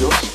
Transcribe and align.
Radio. 0.00 0.29